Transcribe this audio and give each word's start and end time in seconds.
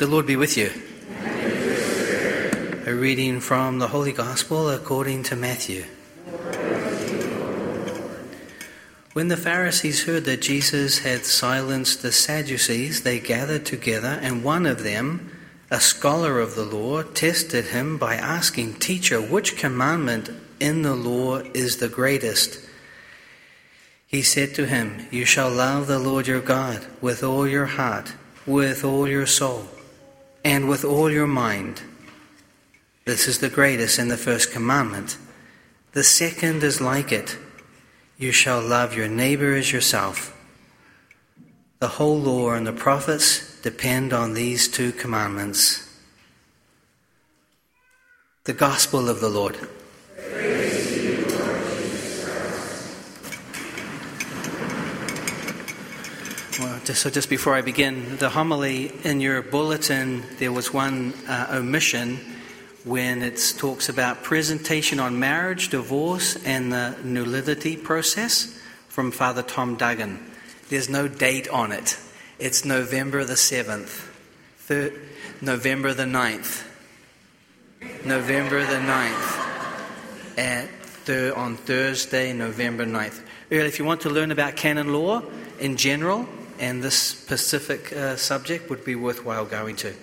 The 0.00 0.06
Lord 0.06 0.24
be 0.24 0.36
with 0.36 0.56
you. 0.56 0.70
A 2.86 2.94
reading 2.94 3.38
from 3.38 3.80
the 3.80 3.88
Holy 3.88 4.12
Gospel 4.12 4.70
according 4.70 5.24
to 5.24 5.36
Matthew. 5.36 5.84
When 9.12 9.28
the 9.28 9.36
Pharisees 9.36 10.04
heard 10.04 10.24
that 10.24 10.40
Jesus 10.40 11.00
had 11.00 11.26
silenced 11.26 12.00
the 12.00 12.12
Sadducees, 12.12 13.02
they 13.02 13.20
gathered 13.20 13.66
together, 13.66 14.18
and 14.22 14.42
one 14.42 14.64
of 14.64 14.84
them, 14.84 15.36
a 15.70 15.80
scholar 15.80 16.40
of 16.40 16.54
the 16.54 16.64
law, 16.64 17.02
tested 17.02 17.66
him 17.66 17.98
by 17.98 18.14
asking, 18.14 18.76
Teacher, 18.76 19.20
which 19.20 19.58
commandment 19.58 20.30
in 20.58 20.80
the 20.80 20.94
law 20.94 21.40
is 21.52 21.76
the 21.76 21.90
greatest? 21.90 22.58
He 24.06 24.22
said 24.22 24.54
to 24.54 24.64
him, 24.64 25.08
You 25.10 25.26
shall 25.26 25.50
love 25.50 25.88
the 25.88 25.98
Lord 25.98 26.26
your 26.26 26.40
God 26.40 26.86
with 27.02 27.22
all 27.22 27.46
your 27.46 27.66
heart, 27.66 28.14
with 28.46 28.82
all 28.82 29.06
your 29.06 29.26
soul, 29.26 29.68
and 30.44 30.68
with 30.68 30.84
all 30.84 31.10
your 31.10 31.26
mind. 31.26 31.82
This 33.04 33.26
is 33.26 33.38
the 33.38 33.48
greatest 33.48 33.98
and 33.98 34.10
the 34.10 34.16
first 34.16 34.52
commandment. 34.52 35.18
The 35.92 36.04
second 36.04 36.62
is 36.62 36.80
like 36.80 37.12
it 37.12 37.36
you 38.18 38.32
shall 38.32 38.60
love 38.60 38.94
your 38.94 39.08
neighbor 39.08 39.54
as 39.54 39.72
yourself. 39.72 40.36
The 41.78 41.88
whole 41.88 42.18
law 42.18 42.50
and 42.50 42.66
the 42.66 42.72
prophets 42.72 43.58
depend 43.62 44.12
on 44.12 44.34
these 44.34 44.68
two 44.68 44.92
commandments. 44.92 45.88
The 48.44 48.52
Gospel 48.52 49.08
of 49.08 49.20
the 49.20 49.30
Lord. 49.30 49.56
Just, 56.84 57.02
so 57.02 57.10
just 57.10 57.28
before 57.28 57.54
I 57.54 57.62
begin, 57.62 58.16
the 58.16 58.30
homily 58.30 58.92
in 59.04 59.20
your 59.20 59.42
bulletin, 59.42 60.22
there 60.38 60.52
was 60.52 60.72
one 60.72 61.12
uh, 61.28 61.48
omission 61.52 62.18
when 62.84 63.22
it 63.22 63.54
talks 63.58 63.88
about 63.88 64.22
presentation 64.22 64.98
on 64.98 65.18
marriage, 65.18 65.68
divorce, 65.68 66.42
and 66.44 66.72
the 66.72 66.96
nullity 67.04 67.76
process 67.76 68.58
from 68.88 69.10
Father 69.10 69.42
Tom 69.42 69.76
Duggan. 69.76 70.18
There's 70.70 70.88
no 70.88 71.08
date 71.08 71.48
on 71.48 71.72
it. 71.72 71.98
It's 72.38 72.64
November 72.64 73.24
the 73.24 73.34
7th, 73.34 74.08
thir- 74.58 74.92
November 75.42 75.92
the 75.92 76.04
9th, 76.04 76.66
November 78.04 78.64
the 78.64 78.80
9th, 78.80 80.38
at 80.38 80.70
thir- 81.04 81.34
on 81.34 81.56
Thursday, 81.56 82.32
November 82.32 82.86
9th. 82.86 83.20
Really, 83.50 83.68
if 83.68 83.78
you 83.78 83.84
want 83.84 84.02
to 84.02 84.10
learn 84.10 84.30
about 84.30 84.56
canon 84.56 84.92
law 84.92 85.22
in 85.58 85.76
general 85.76 86.26
and 86.60 86.82
this 86.82 86.94
specific 86.94 87.92
uh, 87.92 88.14
subject, 88.16 88.68
would 88.70 88.84
be 88.84 88.94
worthwhile 88.94 89.46
going 89.46 89.74
to. 89.76 89.94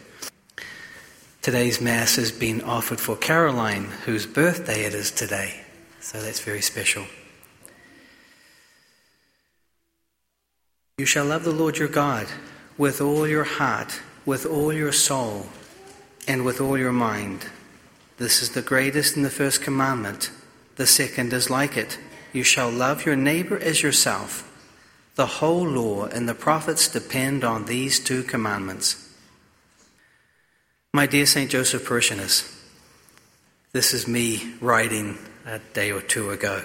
Today's 1.42 1.80
Mass 1.80 2.16
has 2.18 2.32
been 2.32 2.62
offered 2.62 3.00
for 3.00 3.16
Caroline, 3.16 3.86
whose 4.06 4.26
birthday 4.26 4.84
it 4.84 4.94
is 4.94 5.12
today. 5.12 5.62
So 6.02 6.22
that's 6.22 6.42
very 6.42 6.62
special. 6.62 7.06
You 10.98 11.06
shall 11.06 11.26
love 11.26 11.44
the 11.44 11.52
Lord 11.52 11.78
your 11.78 11.88
God 11.88 12.28
with 12.76 13.00
all 13.00 13.28
your 13.28 13.44
heart, 13.44 14.02
with 14.26 14.46
all 14.46 14.74
your 14.74 14.92
soul, 14.92 15.46
and 16.28 16.44
with 16.44 16.60
all 16.60 16.78
your 16.78 16.92
mind. 16.92 17.46
This 18.18 18.42
is 18.42 18.50
the 18.50 18.64
greatest 18.64 19.16
and 19.16 19.24
the 19.24 19.30
first 19.30 19.62
commandment. 19.62 20.32
The 20.76 20.88
second 20.88 21.34
is 21.34 21.52
like 21.52 21.78
it. 21.78 22.00
You 22.34 22.44
shall 22.44 22.72
love 22.72 23.06
your 23.06 23.16
neighbor 23.16 23.60
as 23.60 23.84
yourself. 23.84 24.47
The 25.18 25.26
whole 25.26 25.68
law 25.68 26.06
and 26.06 26.30
the 26.30 26.36
prophets 26.36 26.88
depend 26.88 27.44
on 27.44 27.66
these 27.66 28.00
two 28.00 28.22
commandments. 28.22 29.12
My 30.94 31.08
dear 31.08 31.26
St. 31.26 31.50
Joseph 31.50 31.86
parishioners, 31.86 32.44
this 33.72 33.96
is 33.96 34.08
me 34.08 34.54
writing 34.62 35.18
a 35.44 35.58
day 35.74 35.92
or 35.92 36.02
two 36.02 36.30
ago. 36.30 36.62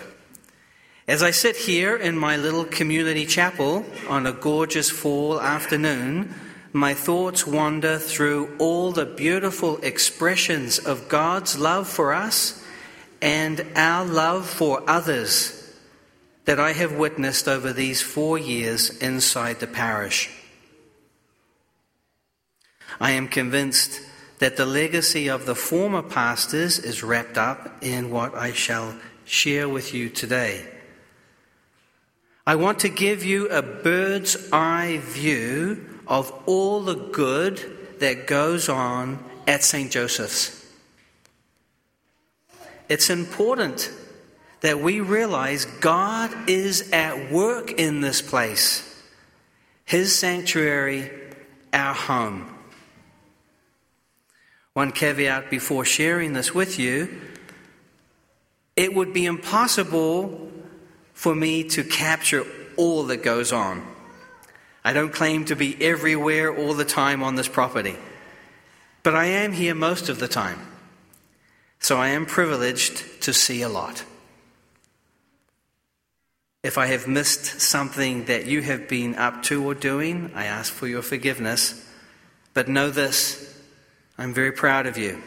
As 1.09 1.23
I 1.23 1.31
sit 1.31 1.57
here 1.57 1.97
in 1.97 2.19
my 2.19 2.37
little 2.37 2.67
community 2.67 3.25
chapel 3.25 3.87
on 4.07 4.27
a 4.27 4.33
gorgeous 4.33 4.91
fall 4.91 5.41
afternoon, 5.41 6.35
my 6.75 6.93
thoughts 6.93 7.47
wander 7.47 7.97
through 7.97 8.55
all 8.59 8.93
the 8.93 9.07
beautiful 9.07 9.79
expressions 9.79 10.79
of 10.79 11.09
God's 11.09 11.59
love 11.59 11.89
for 11.89 12.13
us 12.13 12.63
and 13.23 13.65
our 13.75 14.05
love 14.05 14.47
for 14.47 14.83
others 14.87 15.62
that 16.45 16.59
I 16.59 16.73
have 16.73 16.93
witnessed 16.93 17.47
over 17.49 17.73
these 17.73 18.03
four 18.03 18.39
years 18.39 18.91
inside 18.99 19.61
the 19.61 19.67
parish. 19.67 20.31
I 23.01 23.13
am 23.13 23.29
convinced 23.29 24.01
that 24.39 24.57
the 24.57 24.67
legacy 24.67 25.29
of 25.29 25.47
the 25.47 25.55
former 25.55 26.03
pastors 26.03 26.79
is 26.79 27.03
wrapped 27.03 27.39
up 27.39 27.77
in 27.81 28.11
what 28.11 28.35
I 28.35 28.53
shall 28.53 28.97
share 29.25 29.69
with 29.69 29.95
you 29.95 30.09
today. 30.09 30.67
I 32.45 32.57
want 32.57 32.81
to 32.81 32.89
give 32.89 33.25
you 33.25 33.49
a 33.49 33.63
bird's 33.63 34.37
eye 34.53 34.99
view 35.03 36.01
of 36.09 36.33
all 36.47 36.81
the 36.81 36.97
good 36.97 37.99
that 38.01 38.27
goes 38.27 38.69
on 38.69 39.25
at 39.47 39.63
St. 39.63 39.93
Joseph's. 39.93 40.67
It's 42.89 43.11
important 43.11 43.93
that 44.63 44.81
we 44.81 45.01
realize 45.01 45.65
God 45.65 46.49
is 46.49 46.91
at 46.93 47.31
work 47.31 47.73
in 47.73 48.01
this 48.01 48.23
place, 48.23 49.03
His 49.85 50.17
sanctuary, 50.17 51.11
our 51.73 51.95
home. 51.95 52.49
One 54.73 54.91
caveat 54.91 55.51
before 55.51 55.85
sharing 55.85 56.33
this 56.33 56.55
with 56.55 56.79
you 56.79 57.09
it 58.77 58.95
would 58.95 59.13
be 59.13 59.27
impossible 59.27 60.51
for 61.13 61.35
me 61.35 61.65
to 61.65 61.85
capture 61.85 62.47
all 62.77 63.05
that 63.05 63.23
goes 63.23 63.53
on. 63.53 63.87
I 64.85 64.93
don't 64.93 65.13
claim 65.13 65.45
to 65.47 65.57
be 65.57 65.81
everywhere 65.81 66.57
all 66.57 66.75
the 66.75 66.85
time 66.85 67.23
on 67.23 67.35
this 67.35 67.49
property, 67.49 67.97
but 69.03 69.15
I 69.15 69.27
am 69.27 69.53
here 69.53 69.75
most 69.75 70.09
of 70.09 70.19
the 70.19 70.29
time. 70.29 70.59
So 71.79 71.99
I 71.99 72.09
am 72.09 72.27
privileged 72.27 73.23
to 73.23 73.35
see 73.35 73.63
a 73.63 73.69
lot. 73.69 74.05
If 76.63 76.79
I 76.79 76.87
have 76.87 77.09
missed 77.09 77.61
something 77.61 78.27
that 78.27 78.47
you 78.47 78.63
have 78.63 78.89
been 78.89 79.17
up 79.17 79.43
to 79.45 79.65
or 79.65 79.75
doing, 79.75 80.31
I 80.35 80.45
ask 80.45 80.73
for 80.73 80.87
your 80.87 81.03
forgiveness. 81.03 81.85
But 82.55 82.69
know 82.69 82.91
this 82.91 83.61
I'm 84.17 84.33
very 84.33 84.53
proud 84.53 84.87
of 84.87 84.97
you. 84.97 85.21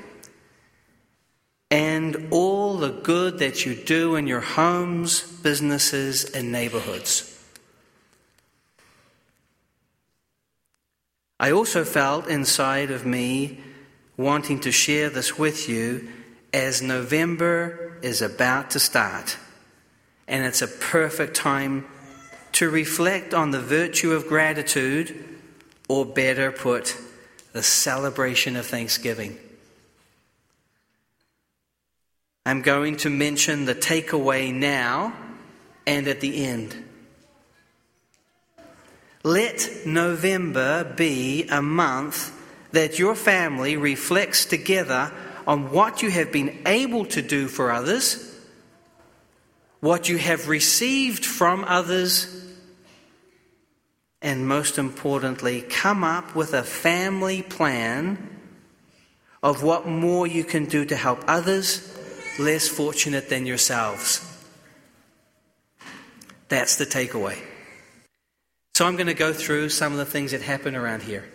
And 1.69 2.27
all 2.31 2.77
the 2.77 2.91
good 2.91 3.39
that 3.39 3.65
you 3.65 3.75
do 3.75 4.15
in 4.15 4.27
your 4.27 4.39
homes, 4.39 5.21
businesses, 5.41 6.23
and 6.23 6.51
neighborhoods. 6.51 7.31
I 11.37 11.51
also 11.51 11.83
felt 11.83 12.27
inside 12.27 12.91
of 12.91 13.05
me 13.05 13.59
wanting 14.15 14.61
to 14.61 14.71
share 14.71 15.09
this 15.09 15.37
with 15.37 15.67
you 15.67 16.07
as 16.53 16.81
November 16.81 17.97
is 18.01 18.21
about 18.21 18.69
to 18.71 18.79
start. 18.79 19.37
And 20.27 20.45
it's 20.45 20.61
a 20.61 20.67
perfect 20.67 21.35
time 21.35 21.85
to 22.53 22.69
reflect 22.69 23.33
on 23.33 23.51
the 23.51 23.59
virtue 23.59 24.13
of 24.13 24.27
gratitude, 24.27 25.23
or 25.87 26.05
better 26.05 26.51
put, 26.51 26.97
the 27.51 27.61
celebration 27.61 28.55
of 28.55 28.65
Thanksgiving. 28.65 29.37
I'm 32.45 32.61
going 32.61 32.97
to 32.97 33.09
mention 33.09 33.65
the 33.65 33.75
takeaway 33.75 34.53
now 34.53 35.13
and 35.87 36.07
at 36.07 36.21
the 36.21 36.45
end. 36.45 36.75
Let 39.23 39.85
November 39.85 40.83
be 40.83 41.47
a 41.49 41.61
month 41.61 42.31
that 42.71 42.99
your 42.99 43.15
family 43.15 43.77
reflects 43.77 44.45
together 44.45 45.11
on 45.47 45.71
what 45.71 46.03
you 46.03 46.11
have 46.11 46.31
been 46.31 46.61
able 46.65 47.05
to 47.05 47.21
do 47.21 47.47
for 47.47 47.71
others, 47.71 48.34
what 49.85 50.09
you 50.09 50.17
have 50.17 50.47
received 50.47 51.23
from 51.23 51.63
others, 51.63 52.43
and 54.19 54.47
most 54.47 54.79
importantly, 54.79 55.61
come 55.61 56.03
up 56.03 56.35
with 56.35 56.55
a 56.55 56.63
family 56.63 57.43
plan 57.43 58.17
of 59.43 59.61
what 59.61 59.85
more 59.85 60.25
you 60.25 60.43
can 60.43 60.65
do 60.65 60.85
to 60.85 60.95
help 60.95 61.23
others 61.27 61.95
less 62.39 62.67
fortunate 62.67 63.29
than 63.29 63.45
yourselves. 63.45 64.25
That's 66.49 66.77
the 66.77 66.87
takeaway. 66.87 67.37
So 68.73 68.87
I'm 68.87 68.95
going 68.95 69.05
to 69.05 69.13
go 69.13 69.33
through 69.33 69.69
some 69.69 69.91
of 69.91 69.99
the 69.99 70.05
things 70.05 70.31
that 70.31 70.41
happen 70.41 70.75
around 70.75 71.03
here. 71.03 71.25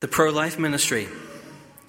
The 0.00 0.08
pro 0.08 0.30
life 0.30 0.58
ministry, 0.58 1.08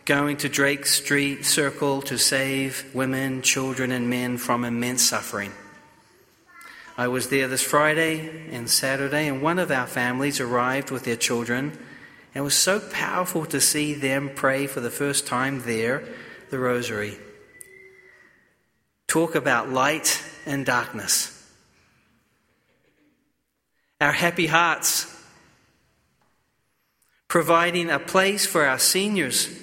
going 0.08 0.38
to 0.38 0.50
Drake 0.50 0.88
Street 0.88 1.46
Circle 1.46 2.02
to 2.04 2.18
save 2.18 2.90
women, 2.96 3.42
children, 3.42 3.92
and 3.92 4.10
men 4.10 4.38
from 4.38 4.64
immense 4.64 5.04
suffering 5.04 5.52
I 7.00 7.10
was 7.10 7.30
there 7.30 7.48
this 7.48 7.62
Friday 7.62 8.48
and 8.52 8.68
Saturday, 8.68 9.28
and 9.28 9.40
one 9.40 9.60
of 9.60 9.70
our 9.70 9.86
families 9.86 10.40
arrived 10.40 10.90
with 10.90 11.04
their 11.04 11.16
children. 11.16 11.78
And 12.34 12.42
it 12.42 12.42
was 12.42 12.56
so 12.56 12.80
powerful 12.80 13.46
to 13.48 13.62
see 13.62 13.94
them 13.94 14.32
pray 14.34 14.66
for 14.66 14.80
the 14.80 14.90
first 14.90 15.28
time 15.28 15.62
there 15.62 16.04
the 16.50 16.58
rosary. 16.58 17.20
Talk 19.06 19.36
about 19.36 19.70
light 19.70 20.24
and 20.48 20.66
darkness. 20.66 21.34
Our 24.02 24.12
happy 24.12 24.48
hearts, 24.48 25.06
providing 27.28 27.92
a 27.92 28.00
place 28.00 28.48
for 28.48 28.66
our 28.66 28.80
seniors 28.80 29.57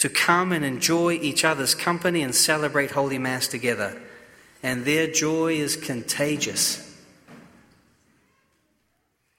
to 0.00 0.08
come 0.08 0.50
and 0.50 0.64
enjoy 0.64 1.12
each 1.12 1.44
other's 1.44 1.74
company 1.74 2.22
and 2.22 2.34
celebrate 2.34 2.90
Holy 2.90 3.18
Mass 3.18 3.46
together. 3.46 4.00
And 4.62 4.84
their 4.84 5.06
joy 5.06 5.54
is 5.54 5.76
contagious. 5.76 6.86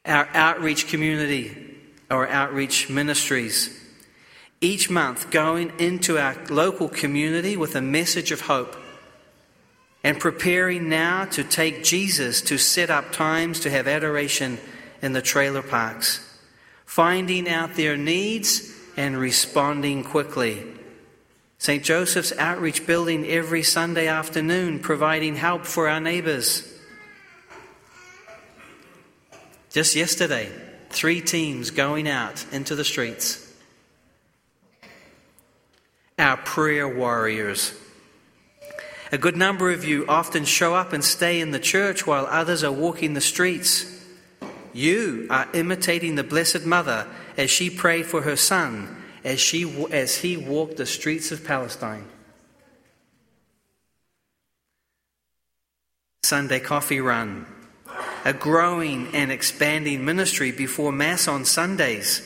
Our 0.05 0.29
outreach 0.33 0.87
community, 0.87 1.75
our 2.11 2.27
outreach 2.27 2.89
ministries, 2.89 3.75
each 4.61 4.87
month 4.87 5.31
going 5.31 5.73
into 5.79 6.19
our 6.19 6.35
local 6.49 6.89
community 6.89 7.57
with 7.57 7.75
a 7.75 7.81
message 7.81 8.31
of 8.31 8.41
hope 8.41 8.75
and 10.03 10.19
preparing 10.19 10.89
now 10.89 11.25
to 11.25 11.43
take 11.43 11.83
Jesus 11.83 12.39
to 12.41 12.59
set 12.59 12.91
up 12.91 13.11
times 13.11 13.59
to 13.61 13.71
have 13.71 13.87
adoration 13.87 14.59
in 15.01 15.13
the 15.13 15.21
trailer 15.23 15.63
parks, 15.63 16.39
finding 16.85 17.49
out 17.49 17.75
their 17.75 17.97
needs 17.97 18.77
and 18.97 19.17
responding 19.17 20.03
quickly. 20.03 20.65
St. 21.57 21.83
Joseph's 21.83 22.33
Outreach 22.37 22.87
Building 22.87 23.25
every 23.27 23.61
Sunday 23.61 24.07
afternoon, 24.07 24.79
providing 24.79 25.35
help 25.35 25.65
for 25.65 25.87
our 25.87 25.99
neighbours. 25.99 26.67
Just 29.69 29.95
yesterday, 29.95 30.49
three 30.89 31.21
teams 31.21 31.69
going 31.71 32.07
out 32.07 32.45
into 32.51 32.75
the 32.75 32.83
streets. 32.83 33.55
Our 36.17 36.37
prayer 36.37 36.87
warriors. 36.87 37.73
A 39.11 39.17
good 39.17 39.37
number 39.37 39.71
of 39.71 39.85
you 39.85 40.05
often 40.07 40.45
show 40.45 40.73
up 40.73 40.93
and 40.93 41.03
stay 41.03 41.41
in 41.41 41.51
the 41.51 41.59
church 41.59 42.07
while 42.07 42.25
others 42.25 42.63
are 42.63 42.71
walking 42.71 43.13
the 43.13 43.21
streets. 43.21 44.03
You 44.73 45.27
are 45.29 45.47
imitating 45.53 46.15
the 46.15 46.23
Blessed 46.23 46.65
Mother 46.65 47.07
as 47.41 47.49
she 47.49 47.71
prayed 47.71 48.05
for 48.05 48.21
her 48.21 48.35
son 48.35 48.95
as, 49.23 49.39
she, 49.39 49.87
as 49.89 50.17
he 50.17 50.37
walked 50.37 50.77
the 50.77 50.85
streets 50.85 51.31
of 51.31 51.43
Palestine. 51.43 52.05
Sunday 56.21 56.59
Coffee 56.59 57.01
Run, 57.01 57.47
a 58.25 58.31
growing 58.31 59.07
and 59.15 59.31
expanding 59.31 60.05
ministry 60.05 60.51
before 60.51 60.91
Mass 60.91 61.27
on 61.27 61.43
Sundays, 61.43 62.21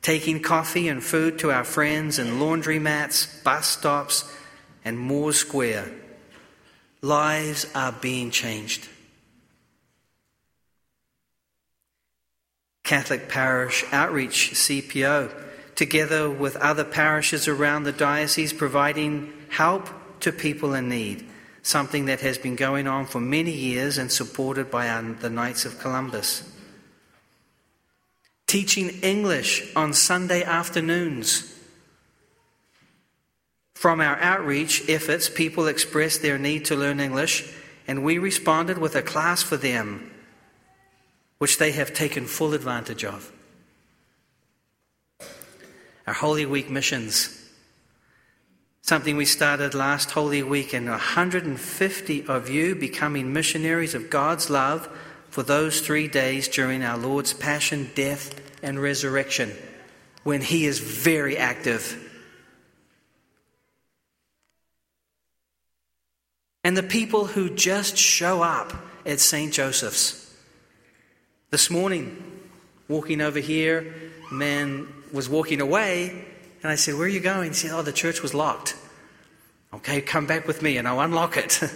taking 0.00 0.40
coffee 0.40 0.88
and 0.88 1.04
food 1.04 1.38
to 1.40 1.50
our 1.50 1.64
friends 1.64 2.18
in 2.18 2.38
laundromats, 2.38 3.44
bus 3.44 3.68
stops, 3.68 4.34
and 4.82 4.98
Moore 4.98 5.34
Square. 5.34 5.92
Lives 7.02 7.66
are 7.74 7.92
being 7.92 8.30
changed. 8.30 8.88
Catholic 12.88 13.28
Parish 13.28 13.84
Outreach, 13.92 14.52
CPO, 14.54 15.30
together 15.74 16.30
with 16.30 16.56
other 16.56 16.84
parishes 16.84 17.46
around 17.46 17.82
the 17.82 17.92
diocese, 17.92 18.54
providing 18.54 19.30
help 19.50 19.90
to 20.20 20.32
people 20.32 20.72
in 20.72 20.88
need, 20.88 21.28
something 21.60 22.06
that 22.06 22.20
has 22.20 22.38
been 22.38 22.56
going 22.56 22.86
on 22.86 23.04
for 23.04 23.20
many 23.20 23.50
years 23.50 23.98
and 23.98 24.10
supported 24.10 24.70
by 24.70 24.86
the 25.20 25.28
Knights 25.28 25.66
of 25.66 25.78
Columbus. 25.78 26.50
Teaching 28.46 28.88
English 29.02 29.70
on 29.76 29.92
Sunday 29.92 30.42
afternoons. 30.42 31.54
From 33.74 34.00
our 34.00 34.16
outreach 34.16 34.88
efforts, 34.88 35.28
people 35.28 35.66
expressed 35.66 36.22
their 36.22 36.38
need 36.38 36.64
to 36.64 36.74
learn 36.74 37.00
English, 37.00 37.52
and 37.86 38.02
we 38.02 38.16
responded 38.16 38.78
with 38.78 38.96
a 38.96 39.02
class 39.02 39.42
for 39.42 39.58
them 39.58 40.10
which 41.38 41.58
they 41.58 41.72
have 41.72 41.94
taken 41.94 42.26
full 42.26 42.54
advantage 42.54 43.04
of. 43.04 43.32
Our 46.06 46.14
Holy 46.14 46.46
Week 46.46 46.70
missions, 46.70 47.50
something 48.82 49.16
we 49.16 49.24
started 49.24 49.74
last 49.74 50.10
Holy 50.10 50.42
Week, 50.42 50.72
and 50.72 50.88
150 50.88 52.26
of 52.26 52.48
you 52.48 52.74
becoming 52.74 53.32
missionaries 53.32 53.94
of 53.94 54.10
God's 54.10 54.50
love 54.50 54.88
for 55.28 55.42
those 55.42 55.80
three 55.80 56.08
days 56.08 56.48
during 56.48 56.82
our 56.82 56.96
Lord's 56.96 57.34
Passion, 57.34 57.90
Death, 57.94 58.40
and 58.62 58.80
Resurrection, 58.80 59.54
when 60.24 60.40
He 60.40 60.64
is 60.64 60.80
very 60.80 61.36
active. 61.36 62.04
And 66.64 66.76
the 66.76 66.82
people 66.82 67.26
who 67.26 67.50
just 67.50 67.96
show 67.96 68.42
up 68.42 68.74
at 69.06 69.20
St. 69.20 69.52
Joseph's. 69.52 70.27
This 71.50 71.70
morning, 71.70 72.42
walking 72.88 73.22
over 73.22 73.38
here, 73.38 73.94
a 74.30 74.34
man 74.34 74.86
was 75.14 75.30
walking 75.30 75.62
away, 75.62 76.10
and 76.62 76.70
I 76.70 76.74
said, 76.74 76.94
Where 76.94 77.04
are 77.04 77.08
you 77.08 77.20
going? 77.20 77.48
He 77.48 77.54
said, 77.54 77.70
Oh, 77.70 77.80
the 77.80 77.90
church 77.90 78.20
was 78.20 78.34
locked. 78.34 78.76
Okay, 79.72 80.02
come 80.02 80.26
back 80.26 80.46
with 80.46 80.60
me 80.60 80.76
and 80.76 80.86
I'll 80.86 81.00
unlock 81.00 81.38
it. 81.38 81.62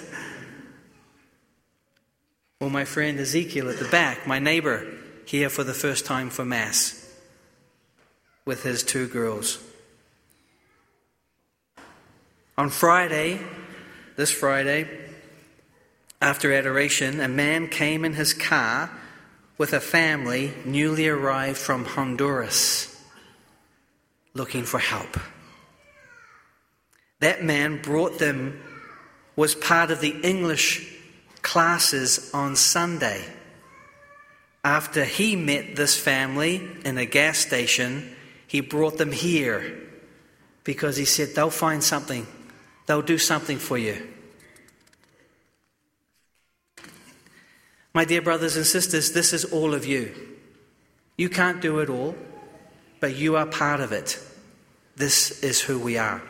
well, 2.61 2.69
my 2.69 2.85
friend 2.85 3.19
Ezekiel 3.19 3.71
at 3.71 3.79
the 3.79 3.89
back, 3.89 4.27
my 4.27 4.39
neighbor, 4.39 4.87
here 5.25 5.49
for 5.49 5.65
the 5.65 5.73
first 5.73 6.05
time 6.05 6.29
for 6.29 6.45
Mass 6.45 7.11
with 8.45 8.65
his 8.65 8.83
two 8.83 9.09
girls. 9.09 9.59
On 12.59 12.69
Friday, 12.69 13.41
this 14.17 14.31
Friday, 14.31 14.87
after 16.21 16.53
adoration, 16.53 17.21
a 17.21 17.29
man 17.29 17.69
came 17.69 18.05
in 18.05 18.13
his 18.13 18.35
car 18.35 18.91
with 19.63 19.73
a 19.73 19.81
family 19.81 20.53
newly 20.65 21.07
arrived 21.07 21.57
from 21.57 21.85
Honduras 21.85 23.01
looking 24.35 24.65
for 24.65 24.81
help. 24.81 25.17
That 27.21 27.45
man 27.45 27.81
brought 27.81 28.19
them, 28.19 28.61
was 29.37 29.55
part 29.55 29.93
of 29.93 30.01
the 30.01 30.21
English 30.25 30.93
classes 31.43 32.29
on 32.35 32.57
Sunday. 32.57 33.25
After 34.65 35.05
he 35.05 35.37
met 35.37 35.77
this 35.77 35.97
family 35.97 36.69
in 36.85 36.99
a 36.99 37.07
gas 37.07 37.39
station, 37.39 38.17
he 38.49 38.61
brought 38.61 38.99
them 38.99 39.13
here 39.13 39.79
because 40.65 40.97
he 40.97 41.05
said 41.05 41.37
they'll 41.37 41.51
find 41.51 41.85
something, 41.85 42.27
they'll 42.87 43.01
do 43.01 43.17
something 43.17 43.59
for 43.59 43.79
you. 43.79 44.09
My 47.95 48.05
dear 48.05 48.23
brothers 48.23 48.57
and 48.57 48.67
sisters, 48.67 49.13
this 49.13 49.33
is 49.33 49.45
all 49.45 49.75
of 49.75 49.85
you. 49.85 50.15
You 51.17 51.29
can't 51.29 51.61
do 51.61 51.81
it 51.81 51.91
all, 51.91 52.17
but 53.01 53.17
you 53.17 53.37
are 53.37 53.47
part 53.47 53.81
of 53.81 53.93
it. 53.93 54.19
This 54.97 55.43
is 55.43 55.61
who 55.61 55.79
we 55.79 55.99
are. 55.99 56.23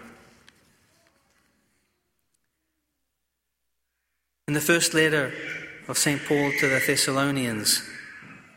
In 4.48 4.54
the 4.54 4.60
first 4.60 4.92
letter 4.92 5.32
of 5.86 5.98
St. 5.98 6.20
Paul 6.24 6.52
to 6.58 6.68
the 6.68 6.82
Thessalonians, 6.84 7.88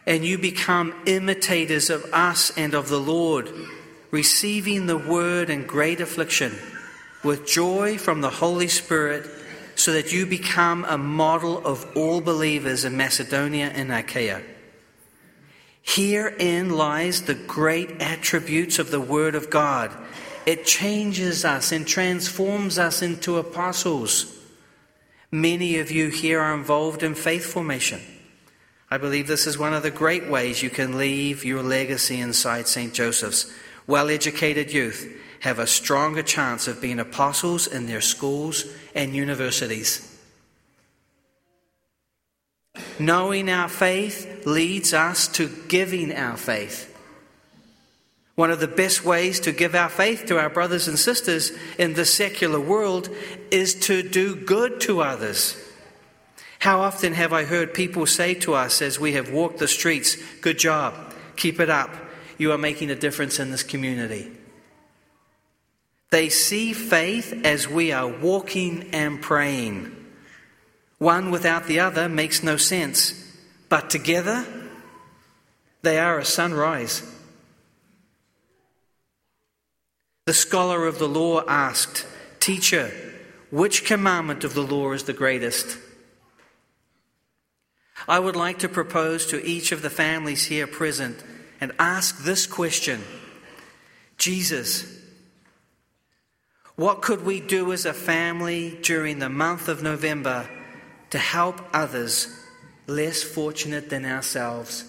and 0.07 0.25
you 0.25 0.37
become 0.37 0.93
imitators 1.05 1.89
of 1.89 2.05
us 2.13 2.51
and 2.57 2.73
of 2.73 2.89
the 2.89 2.99
Lord, 2.99 3.51
receiving 4.11 4.87
the 4.87 4.97
word 4.97 5.49
in 5.49 5.65
great 5.65 6.01
affliction 6.01 6.53
with 7.23 7.47
joy 7.47 7.97
from 7.97 8.21
the 8.21 8.29
Holy 8.29 8.67
Spirit 8.67 9.27
so 9.75 9.93
that 9.93 10.11
you 10.11 10.25
become 10.25 10.85
a 10.85 10.97
model 10.97 11.65
of 11.65 11.85
all 11.95 12.21
believers 12.21 12.85
in 12.85 12.97
Macedonia 12.97 13.67
and 13.67 13.91
Achaia. 13.91 14.41
Herein 15.81 16.71
lies 16.71 17.23
the 17.23 17.35
great 17.35 18.01
attributes 18.01 18.79
of 18.79 18.89
the 18.89 18.99
Word 18.99 19.35
of 19.35 19.49
God. 19.49 19.91
It 20.45 20.65
changes 20.65 21.45
us 21.45 21.71
and 21.71 21.85
transforms 21.85 22.79
us 22.79 23.01
into 23.01 23.37
apostles. 23.37 24.35
Many 25.31 25.79
of 25.79 25.91
you 25.91 26.09
here 26.09 26.39
are 26.39 26.55
involved 26.55 27.03
in 27.03 27.13
faith 27.13 27.45
formation. 27.45 28.01
I 28.89 28.97
believe 28.97 29.27
this 29.27 29.47
is 29.47 29.57
one 29.57 29.73
of 29.73 29.83
the 29.83 29.91
great 29.91 30.27
ways 30.27 30.63
you 30.63 30.69
can 30.69 30.97
leave 30.97 31.43
your 31.43 31.61
legacy 31.61 32.19
inside 32.19 32.67
St. 32.67 32.93
Joseph's. 32.93 33.51
Well 33.87 34.09
educated 34.09 34.71
youth 34.71 35.21
have 35.45 35.59
a 35.59 35.67
stronger 35.67 36.23
chance 36.23 36.67
of 36.67 36.81
being 36.81 36.99
apostles 36.99 37.67
in 37.67 37.85
their 37.85 38.01
schools 38.01 38.65
and 38.95 39.15
universities. 39.15 40.11
Knowing 42.97 43.47
our 43.47 43.69
faith 43.69 44.47
leads 44.47 44.91
us 44.91 45.27
to 45.27 45.47
giving 45.67 46.11
our 46.11 46.35
faith. 46.35 46.91
One 48.33 48.49
of 48.49 48.59
the 48.59 48.67
best 48.67 49.05
ways 49.05 49.39
to 49.41 49.51
give 49.51 49.75
our 49.75 49.87
faith 49.87 50.25
to 50.25 50.39
our 50.39 50.49
brothers 50.49 50.87
and 50.87 50.97
sisters 50.97 51.51
in 51.77 51.93
the 51.93 52.05
secular 52.05 52.59
world 52.59 53.07
is 53.51 53.75
to 53.81 54.01
do 54.01 54.35
good 54.35 54.81
to 54.81 55.01
others. 55.01 55.55
How 56.57 56.79
often 56.81 57.13
have 57.13 57.33
I 57.33 57.43
heard 57.43 57.71
people 57.75 58.07
say 58.07 58.33
to 58.33 58.55
us 58.55 58.81
as 58.81 58.99
we 58.99 59.13
have 59.13 59.31
walked 59.31 59.59
the 59.59 59.67
streets, 59.67 60.17
Good 60.41 60.57
job, 60.57 61.13
keep 61.35 61.59
it 61.59 61.69
up, 61.69 61.91
you 62.39 62.51
are 62.51 62.57
making 62.57 62.89
a 62.89 62.95
difference 62.95 63.39
in 63.39 63.51
this 63.51 63.61
community. 63.61 64.34
They 66.11 66.29
see 66.29 66.73
faith 66.73 67.41
as 67.43 67.67
we 67.67 67.91
are 67.91 68.07
walking 68.07 68.89
and 68.93 69.21
praying. 69.21 69.95
One 70.97 71.31
without 71.31 71.67
the 71.67 71.79
other 71.79 72.07
makes 72.07 72.43
no 72.43 72.57
sense, 72.57 73.13
but 73.69 73.89
together 73.89 74.45
they 75.81 75.99
are 75.99 76.19
a 76.19 76.25
sunrise. 76.25 77.03
The 80.25 80.33
scholar 80.33 80.87
of 80.87 80.97
the 80.97 81.07
law 81.07 81.43
asked, 81.47 82.07
Teacher, 82.39 82.91
which 83.51 83.85
commandment 83.85 84.43
of 84.43 84.53
the 84.53 84.63
law 84.63 84.91
is 84.91 85.03
the 85.03 85.13
greatest? 85.13 85.77
I 88.07 88.19
would 88.19 88.35
like 88.35 88.59
to 88.59 88.69
propose 88.69 89.25
to 89.27 89.45
each 89.45 89.71
of 89.71 89.81
the 89.81 89.89
families 89.89 90.45
here 90.45 90.67
present 90.67 91.23
and 91.61 91.71
ask 91.79 92.23
this 92.23 92.47
question 92.47 93.03
Jesus, 94.17 95.04
what 96.75 97.01
could 97.01 97.23
we 97.23 97.39
do 97.39 97.71
as 97.71 97.85
a 97.85 97.93
family 97.93 98.77
during 98.81 99.19
the 99.19 99.29
month 99.29 99.67
of 99.67 99.81
November 99.81 100.49
to 101.09 101.17
help 101.17 101.61
others 101.73 102.27
less 102.87 103.23
fortunate 103.23 103.89
than 103.89 104.05
ourselves? 104.05 104.83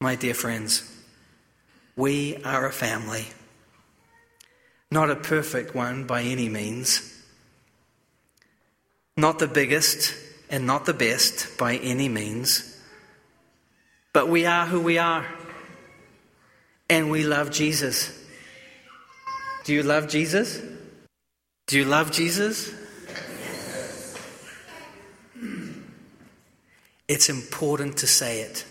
My 0.00 0.14
dear 0.14 0.32
friends, 0.32 0.90
we 1.96 2.36
are 2.42 2.66
a 2.66 2.72
family. 2.72 3.26
Not 4.90 5.10
a 5.10 5.16
perfect 5.16 5.74
one 5.74 6.04
by 6.04 6.22
any 6.22 6.48
means. 6.48 7.22
Not 9.16 9.38
the 9.38 9.46
biggest 9.46 10.14
and 10.48 10.66
not 10.66 10.86
the 10.86 10.94
best 10.94 11.58
by 11.58 11.76
any 11.76 12.08
means. 12.08 12.80
But 14.14 14.28
we 14.28 14.46
are 14.46 14.66
who 14.66 14.80
we 14.80 14.96
are. 14.96 15.26
And 16.88 17.10
we 17.10 17.22
love 17.22 17.50
Jesus. 17.50 18.19
Do 19.64 19.74
you 19.74 19.82
love 19.82 20.08
Jesus? 20.08 20.60
Do 21.66 21.78
you 21.78 21.84
love 21.84 22.10
Jesus? 22.10 22.74
It's 27.06 27.28
important 27.28 27.98
to 27.98 28.06
say 28.06 28.40
it. 28.40 28.64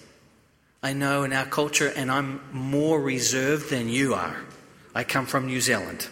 I 0.82 0.94
know 0.94 1.24
in 1.24 1.34
our 1.34 1.46
culture, 1.46 1.92
and 1.96 2.10
I'm 2.10 2.42
more 2.54 3.02
reserved 3.02 3.70
than 3.70 3.90
you 3.90 4.14
are. 4.14 4.36
I 4.96 5.04
come 5.04 5.26
from 5.26 5.46
New 5.46 5.62
Zealand. 5.62 6.08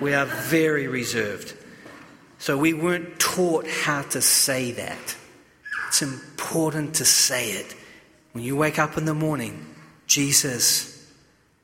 We 0.00 0.12
are 0.12 0.26
very 0.26 0.88
reserved. 0.88 1.54
So 2.38 2.58
we 2.58 2.74
weren't 2.74 3.20
taught 3.20 3.66
how 3.68 4.02
to 4.02 4.20
say 4.20 4.72
that. 4.72 5.16
It's 5.88 6.02
important 6.02 6.94
to 6.96 7.04
say 7.04 7.52
it. 7.52 7.76
When 8.32 8.42
you 8.42 8.56
wake 8.56 8.78
up 8.78 8.98
in 8.98 9.04
the 9.04 9.14
morning, 9.14 9.64
Jesus, 10.06 11.12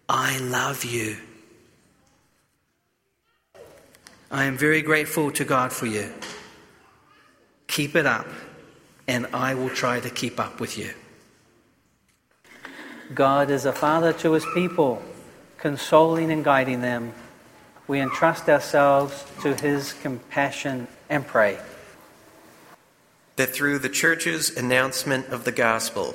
I 0.09 0.39
love 0.39 0.85
you. 0.85 1.17
I 4.31 4.45
am 4.45 4.59
very 4.59 4.83
grateful 4.83 5.31
to 5.33 5.45
God 5.45 5.73
for 5.73 5.87
you. 5.87 6.13
Keep 7.67 7.97
it 7.97 8.05
up, 8.05 8.27
and 9.07 9.27
I 9.33 9.55
will 9.55 9.71
try 9.71 10.01
to 10.01 10.11
keep 10.11 10.39
up 10.39 10.61
with 10.61 10.77
you. 10.77 10.91
God 13.15 13.49
is 13.49 13.65
a 13.65 13.73
father 13.73 14.13
to 14.15 14.33
his 14.33 14.45
people, 14.53 15.03
consoling 15.57 16.31
and 16.31 16.45
guiding 16.45 16.83
them. 16.83 17.15
We 17.87 18.01
entrust 18.01 18.51
ourselves 18.51 19.25
to 19.41 19.55
his 19.55 19.95
compassion 19.95 20.89
and 21.09 21.27
pray. 21.27 21.59
That 23.37 23.55
through 23.55 23.79
the 23.79 23.89
church's 23.89 24.55
announcement 24.55 25.29
of 25.29 25.45
the 25.45 25.53
gospel, 25.53 26.15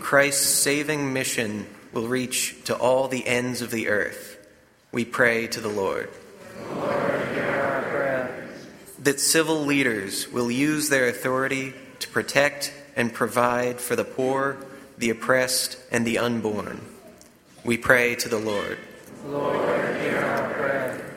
Christ's 0.00 0.46
saving 0.46 1.12
mission 1.12 1.66
will 1.92 2.08
reach 2.08 2.64
to 2.64 2.74
all 2.74 3.06
the 3.06 3.26
ends 3.26 3.60
of 3.60 3.70
the 3.70 3.88
earth. 3.88 4.38
We 4.92 5.04
pray 5.04 5.46
to 5.48 5.60
the 5.60 5.68
Lord. 5.68 6.08
Lord 6.74 6.99
that 9.00 9.18
civil 9.18 9.64
leaders 9.64 10.30
will 10.30 10.50
use 10.50 10.88
their 10.88 11.08
authority 11.08 11.72
to 12.00 12.08
protect 12.08 12.72
and 12.94 13.12
provide 13.12 13.80
for 13.80 13.96
the 13.96 14.04
poor, 14.04 14.58
the 14.98 15.10
oppressed, 15.10 15.78
and 15.90 16.06
the 16.06 16.18
unborn. 16.18 16.80
We 17.64 17.78
pray 17.78 18.14
to 18.16 18.28
the 18.28 18.38
Lord. 18.38 18.78
Lord, 19.26 20.00
hear 20.00 20.18
our 20.18 20.52
prayer. 20.52 21.14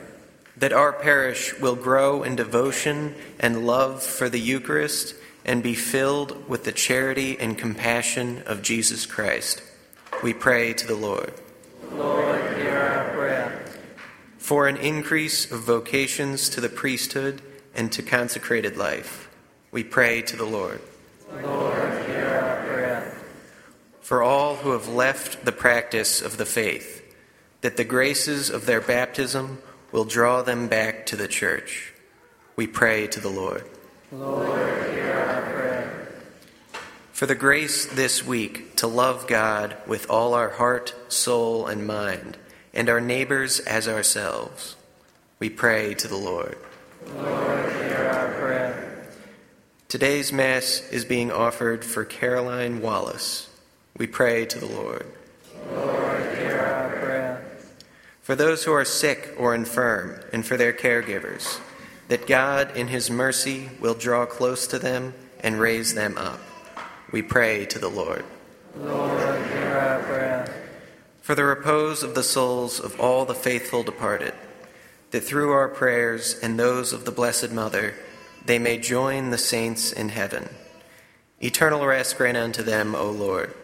That 0.56 0.72
our 0.72 0.92
parish 0.92 1.58
will 1.58 1.76
grow 1.76 2.22
in 2.22 2.36
devotion 2.36 3.14
and 3.38 3.66
love 3.66 4.02
for 4.02 4.28
the 4.28 4.40
Eucharist 4.40 5.14
and 5.44 5.62
be 5.62 5.74
filled 5.74 6.48
with 6.48 6.64
the 6.64 6.72
charity 6.72 7.38
and 7.38 7.58
compassion 7.58 8.42
of 8.46 8.62
Jesus 8.62 9.04
Christ. 9.04 9.62
We 10.22 10.32
pray 10.32 10.72
to 10.72 10.86
the 10.86 10.94
Lord. 10.94 11.34
Lord, 11.92 12.56
hear 12.56 12.78
our 12.78 13.10
prayer. 13.12 13.64
For 14.38 14.68
an 14.68 14.78
increase 14.78 15.50
of 15.50 15.60
vocations 15.60 16.48
to 16.50 16.62
the 16.62 16.70
priesthood 16.70 17.42
and 17.74 17.90
to 17.92 18.02
consecrated 18.02 18.76
life. 18.76 19.28
We 19.70 19.84
pray 19.84 20.22
to 20.22 20.36
the 20.36 20.44
Lord. 20.44 20.80
Lord, 21.42 22.06
hear 22.06 22.28
our 22.28 22.66
prayer. 22.66 23.16
For 24.00 24.22
all 24.22 24.56
who 24.56 24.70
have 24.72 24.88
left 24.88 25.44
the 25.44 25.52
practice 25.52 26.22
of 26.22 26.36
the 26.36 26.46
faith, 26.46 27.02
that 27.62 27.76
the 27.76 27.84
graces 27.84 28.50
of 28.50 28.66
their 28.66 28.80
baptism 28.80 29.58
will 29.90 30.04
draw 30.04 30.42
them 30.42 30.68
back 30.68 31.06
to 31.06 31.16
the 31.16 31.28
church. 31.28 31.92
We 32.56 32.66
pray 32.66 33.06
to 33.08 33.20
the 33.20 33.30
Lord. 33.30 33.64
Lord, 34.12 34.92
hear 34.92 35.12
our 35.12 35.42
prayer. 35.42 36.12
For 37.12 37.26
the 37.26 37.34
grace 37.34 37.86
this 37.86 38.24
week 38.24 38.76
to 38.76 38.86
love 38.86 39.26
God 39.26 39.76
with 39.86 40.10
all 40.10 40.34
our 40.34 40.50
heart, 40.50 40.94
soul, 41.08 41.66
and 41.66 41.86
mind, 41.86 42.36
and 42.72 42.88
our 42.88 43.00
neighbors 43.00 43.60
as 43.60 43.88
ourselves, 43.88 44.76
we 45.38 45.48
pray 45.48 45.94
to 45.94 46.06
the 46.06 46.16
Lord. 46.16 46.58
Lord, 47.12 47.72
hear 47.72 48.10
our 48.12 48.32
prayer. 48.34 49.08
Today's 49.88 50.32
Mass 50.32 50.82
is 50.90 51.04
being 51.04 51.30
offered 51.30 51.84
for 51.84 52.04
Caroline 52.04 52.80
Wallace. 52.80 53.50
We 53.96 54.06
pray 54.06 54.46
to 54.46 54.58
the 54.58 54.66
Lord. 54.66 55.06
Lord, 55.72 56.36
hear 56.36 56.58
our 56.58 56.90
prayer. 56.90 57.46
For 58.22 58.34
those 58.34 58.64
who 58.64 58.72
are 58.72 58.84
sick 58.84 59.34
or 59.38 59.54
infirm, 59.54 60.18
and 60.32 60.44
for 60.44 60.56
their 60.56 60.72
caregivers, 60.72 61.60
that 62.08 62.26
God, 62.26 62.76
in 62.76 62.88
His 62.88 63.10
mercy, 63.10 63.70
will 63.80 63.94
draw 63.94 64.26
close 64.26 64.66
to 64.68 64.78
them 64.78 65.14
and 65.40 65.60
raise 65.60 65.94
them 65.94 66.16
up. 66.18 66.40
We 67.12 67.22
pray 67.22 67.66
to 67.66 67.78
the 67.78 67.88
Lord. 67.88 68.24
Lord, 68.76 69.46
hear 69.48 69.78
our 69.78 70.02
prayer. 70.02 70.64
For 71.20 71.34
the 71.34 71.44
repose 71.44 72.02
of 72.02 72.14
the 72.14 72.22
souls 72.22 72.80
of 72.80 72.98
all 72.98 73.24
the 73.24 73.34
faithful 73.34 73.82
departed 73.82 74.34
that 75.14 75.22
through 75.22 75.52
our 75.52 75.68
prayers 75.68 76.36
and 76.42 76.58
those 76.58 76.92
of 76.92 77.04
the 77.04 77.12
Blessed 77.12 77.52
Mother, 77.52 77.94
they 78.46 78.58
may 78.58 78.78
join 78.78 79.30
the 79.30 79.38
saints 79.38 79.92
in 79.92 80.08
heaven. 80.08 80.48
Eternal 81.40 81.86
rest 81.86 82.18
grant 82.18 82.36
unto 82.36 82.64
them, 82.64 82.96
O 82.96 83.12
Lord. 83.12 83.54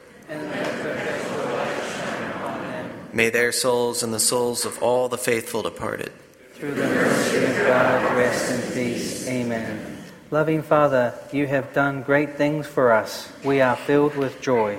May 3.13 3.31
their 3.31 3.51
souls 3.51 4.05
and 4.05 4.15
the 4.15 4.21
souls 4.21 4.65
of 4.65 4.81
all 4.81 5.09
the 5.09 5.19
faithful 5.19 5.63
departed. 5.63 6.13
Through 6.53 6.75
the 6.75 6.87
mercy 6.87 7.45
of 7.45 7.57
God, 7.67 8.17
rest 8.17 8.53
in 8.53 8.73
peace. 8.73 9.27
Amen. 9.27 10.05
Loving 10.31 10.63
Father, 10.63 11.13
you 11.33 11.49
have 11.49 11.73
done 11.73 12.03
great 12.03 12.37
things 12.37 12.69
for 12.69 12.93
us. 12.93 13.29
We 13.43 13.61
are 13.61 13.75
filled 13.75 14.15
with 14.15 14.41
joy. 14.41 14.79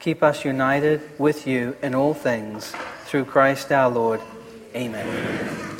Keep 0.00 0.22
us 0.22 0.46
united 0.46 1.02
with 1.18 1.46
you 1.46 1.76
in 1.82 1.94
all 1.94 2.14
things. 2.14 2.72
Through 3.04 3.26
Christ 3.26 3.70
our 3.70 3.90
Lord. 3.90 4.22
Amen. 4.74 5.75